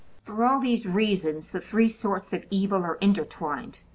[0.23, 3.81] For all these reasons, the three sorts of evil are intertwined.